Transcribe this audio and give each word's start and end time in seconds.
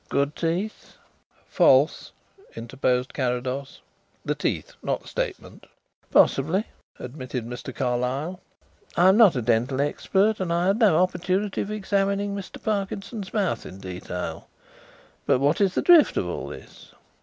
Good 0.09 0.35
teeth." 0.35 0.95
"False," 1.47 2.11
interposed 2.55 3.13
Carrados. 3.13 3.81
"The 4.25 4.33
teeth 4.33 4.73
not 4.81 5.03
the 5.03 5.07
statement." 5.07 5.67
"Possibly," 6.09 6.63
admitted 6.97 7.45
Mr. 7.45 7.71
Carlyle. 7.71 8.39
"I 8.97 9.09
am 9.09 9.17
not 9.17 9.35
a 9.35 9.43
dental 9.43 9.79
expert 9.79 10.39
and 10.39 10.51
I 10.51 10.65
had 10.65 10.79
no 10.79 10.97
opportunity 10.97 11.61
of 11.61 11.69
examining 11.69 12.35
Mr. 12.35 12.59
Parkinson's 12.63 13.31
mouth 13.31 13.63
in 13.63 13.77
detail. 13.77 14.47
But 15.27 15.37
what 15.37 15.61
is 15.61 15.75
the 15.75 15.83
drift 15.83 16.17
of 16.17 16.25
all 16.27 16.47
this?" 16.47 16.93